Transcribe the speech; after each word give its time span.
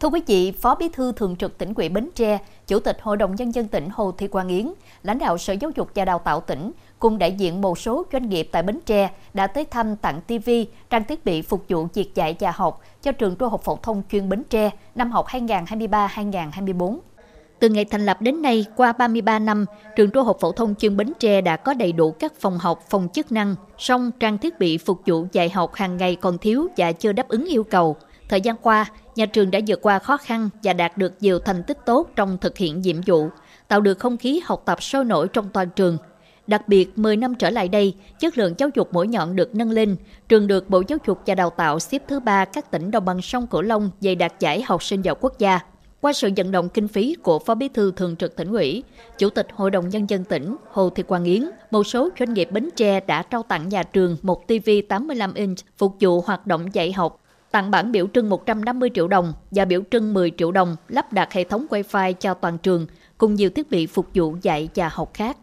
Thưa 0.00 0.08
quý 0.08 0.20
vị, 0.26 0.52
Phó 0.52 0.74
Bí 0.74 0.88
thư 0.88 1.12
Thường 1.12 1.36
trực 1.36 1.58
tỉnh 1.58 1.74
ủy 1.74 1.88
Bến 1.88 2.08
Tre, 2.14 2.38
Chủ 2.66 2.80
tịch 2.80 2.98
Hội 3.02 3.16
đồng 3.16 3.34
Nhân 3.34 3.54
dân 3.54 3.68
tỉnh 3.68 3.88
Hồ 3.92 4.12
Thị 4.12 4.28
Quang 4.28 4.48
Yến, 4.48 4.72
lãnh 5.02 5.18
đạo 5.18 5.38
Sở 5.38 5.52
Giáo 5.52 5.70
dục 5.76 5.90
và 5.94 6.04
Đào 6.04 6.18
tạo 6.18 6.40
tỉnh, 6.40 6.72
cùng 6.98 7.18
đại 7.18 7.32
diện 7.32 7.60
một 7.60 7.78
số 7.78 8.06
doanh 8.12 8.28
nghiệp 8.28 8.48
tại 8.52 8.62
Bến 8.62 8.80
Tre 8.86 9.10
đã 9.34 9.46
tới 9.46 9.64
thăm 9.64 9.96
tặng 9.96 10.20
TV, 10.26 10.50
trang 10.90 11.04
thiết 11.04 11.24
bị 11.24 11.42
phục 11.42 11.64
vụ 11.68 11.86
việc 11.94 12.14
dạy 12.14 12.36
và 12.40 12.50
học 12.50 12.80
cho 13.02 13.12
trường 13.12 13.36
Trung 13.36 13.50
học 13.50 13.62
phổ 13.64 13.78
thông 13.82 14.02
chuyên 14.10 14.28
Bến 14.28 14.42
Tre 14.50 14.70
năm 14.94 15.10
học 15.10 15.26
2023-2024. 15.26 16.98
Từ 17.58 17.68
ngày 17.68 17.84
thành 17.84 18.06
lập 18.06 18.22
đến 18.22 18.42
nay, 18.42 18.64
qua 18.76 18.92
33 18.92 19.38
năm, 19.38 19.64
trường 19.96 20.10
Trung 20.10 20.26
học 20.26 20.36
phổ 20.40 20.52
thông 20.52 20.74
chuyên 20.74 20.96
Bến 20.96 21.12
Tre 21.18 21.40
đã 21.40 21.56
có 21.56 21.74
đầy 21.74 21.92
đủ 21.92 22.10
các 22.10 22.32
phòng 22.40 22.58
học, 22.58 22.84
phòng 22.90 23.08
chức 23.12 23.32
năng, 23.32 23.54
song 23.78 24.10
trang 24.20 24.38
thiết 24.38 24.58
bị 24.58 24.78
phục 24.78 25.00
vụ 25.06 25.26
dạy 25.32 25.50
học 25.50 25.74
hàng 25.74 25.96
ngày 25.96 26.16
còn 26.16 26.38
thiếu 26.38 26.68
và 26.76 26.92
chưa 26.92 27.12
đáp 27.12 27.28
ứng 27.28 27.44
yêu 27.46 27.64
cầu. 27.64 27.96
Thời 28.28 28.40
gian 28.40 28.56
qua, 28.62 28.86
nhà 29.16 29.26
trường 29.26 29.50
đã 29.50 29.60
vượt 29.66 29.82
qua 29.82 29.98
khó 29.98 30.16
khăn 30.16 30.48
và 30.62 30.72
đạt 30.72 30.98
được 30.98 31.12
nhiều 31.20 31.38
thành 31.38 31.62
tích 31.62 31.78
tốt 31.86 32.08
trong 32.16 32.38
thực 32.38 32.58
hiện 32.58 32.80
nhiệm 32.80 32.96
vụ, 33.06 33.28
tạo 33.68 33.80
được 33.80 33.98
không 33.98 34.16
khí 34.16 34.40
học 34.44 34.62
tập 34.64 34.82
sôi 34.82 35.04
nổi 35.04 35.28
trong 35.28 35.48
toàn 35.52 35.68
trường. 35.76 35.98
Đặc 36.46 36.68
biệt, 36.68 36.98
10 36.98 37.16
năm 37.16 37.34
trở 37.34 37.50
lại 37.50 37.68
đây, 37.68 37.94
chất 38.18 38.38
lượng 38.38 38.54
giáo 38.58 38.68
dục 38.74 38.88
mỗi 38.92 39.08
nhọn 39.08 39.36
được 39.36 39.54
nâng 39.54 39.70
lên. 39.70 39.96
Trường 40.28 40.46
được 40.46 40.70
Bộ 40.70 40.82
Giáo 40.88 40.98
dục 41.06 41.18
và 41.26 41.34
Đào 41.34 41.50
tạo 41.50 41.80
xếp 41.80 42.02
thứ 42.08 42.20
ba 42.20 42.44
các 42.44 42.70
tỉnh 42.70 42.90
đồng 42.90 43.04
bằng 43.04 43.22
sông 43.22 43.46
Cửu 43.46 43.62
Long 43.62 43.90
về 44.00 44.14
đạt 44.14 44.32
giải 44.40 44.62
học 44.62 44.82
sinh 44.82 45.02
giỏi 45.02 45.14
quốc 45.20 45.38
gia. 45.38 45.60
Qua 46.00 46.12
sự 46.12 46.30
vận 46.36 46.50
động 46.50 46.68
kinh 46.68 46.88
phí 46.88 47.16
của 47.22 47.38
Phó 47.38 47.54
Bí 47.54 47.68
thư 47.68 47.92
Thường 47.96 48.16
trực 48.16 48.36
tỉnh 48.36 48.52
ủy, 48.52 48.82
Chủ 49.18 49.30
tịch 49.30 49.46
Hội 49.54 49.70
đồng 49.70 49.88
Nhân 49.88 50.10
dân 50.10 50.24
tỉnh 50.24 50.56
Hồ 50.70 50.90
Thị 50.90 51.02
Quang 51.02 51.24
Yến, 51.24 51.50
một 51.70 51.86
số 51.86 52.08
doanh 52.18 52.34
nghiệp 52.34 52.48
Bến 52.52 52.68
Tre 52.76 53.00
đã 53.00 53.22
trao 53.22 53.42
tặng 53.42 53.68
nhà 53.68 53.82
trường 53.82 54.16
một 54.22 54.48
TV 54.48 54.70
85 54.88 55.34
inch 55.34 55.58
phục 55.78 55.96
vụ 56.00 56.20
hoạt 56.20 56.46
động 56.46 56.74
dạy 56.74 56.92
học 56.92 57.20
tặng 57.50 57.70
bản 57.70 57.92
biểu 57.92 58.06
trưng 58.14 58.30
150 58.30 58.90
triệu 58.94 59.08
đồng 59.08 59.32
và 59.50 59.64
biểu 59.64 59.82
trưng 59.90 60.14
10 60.14 60.32
triệu 60.36 60.52
đồng 60.52 60.76
lắp 60.88 61.12
đặt 61.12 61.32
hệ 61.32 61.44
thống 61.44 61.66
wifi 61.70 62.12
cho 62.12 62.34
toàn 62.34 62.58
trường, 62.58 62.86
cùng 63.18 63.34
nhiều 63.34 63.50
thiết 63.50 63.70
bị 63.70 63.86
phục 63.86 64.06
vụ 64.14 64.36
dạy 64.42 64.68
và 64.74 64.88
học 64.92 65.10
khác. 65.14 65.38